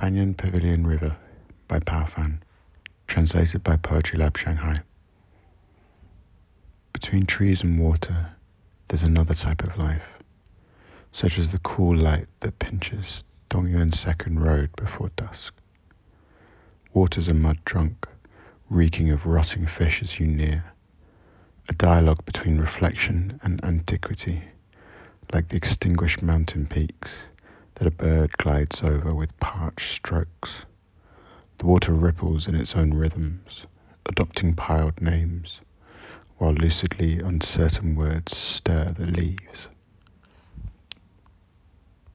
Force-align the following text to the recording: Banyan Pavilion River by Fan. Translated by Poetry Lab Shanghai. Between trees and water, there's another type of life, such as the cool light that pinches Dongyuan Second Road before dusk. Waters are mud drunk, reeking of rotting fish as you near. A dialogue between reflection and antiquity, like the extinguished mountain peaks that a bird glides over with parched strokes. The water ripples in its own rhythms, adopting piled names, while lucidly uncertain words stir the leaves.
Banyan 0.00 0.32
Pavilion 0.32 0.86
River 0.86 1.18
by 1.68 1.78
Fan. 1.78 2.42
Translated 3.06 3.62
by 3.62 3.76
Poetry 3.76 4.18
Lab 4.18 4.38
Shanghai. 4.38 4.76
Between 6.94 7.26
trees 7.26 7.62
and 7.62 7.78
water, 7.78 8.30
there's 8.88 9.02
another 9.02 9.34
type 9.34 9.62
of 9.62 9.76
life, 9.76 10.18
such 11.12 11.38
as 11.38 11.52
the 11.52 11.58
cool 11.58 11.94
light 11.94 12.28
that 12.40 12.58
pinches 12.58 13.22
Dongyuan 13.50 13.94
Second 13.94 14.40
Road 14.40 14.70
before 14.74 15.10
dusk. 15.16 15.52
Waters 16.94 17.28
are 17.28 17.34
mud 17.34 17.58
drunk, 17.66 18.08
reeking 18.70 19.10
of 19.10 19.26
rotting 19.26 19.66
fish 19.66 20.02
as 20.02 20.18
you 20.18 20.26
near. 20.26 20.72
A 21.68 21.74
dialogue 21.74 22.24
between 22.24 22.58
reflection 22.58 23.38
and 23.42 23.62
antiquity, 23.62 24.44
like 25.30 25.48
the 25.48 25.58
extinguished 25.58 26.22
mountain 26.22 26.66
peaks 26.66 27.10
that 27.80 27.86
a 27.86 27.90
bird 27.90 28.36
glides 28.36 28.82
over 28.82 29.14
with 29.14 29.40
parched 29.40 29.90
strokes. 29.90 30.66
The 31.56 31.64
water 31.64 31.94
ripples 31.94 32.46
in 32.46 32.54
its 32.54 32.76
own 32.76 32.92
rhythms, 32.92 33.62
adopting 34.04 34.52
piled 34.52 35.00
names, 35.00 35.60
while 36.36 36.52
lucidly 36.52 37.20
uncertain 37.20 37.96
words 37.96 38.36
stir 38.36 38.94
the 38.98 39.06
leaves. 39.06 39.68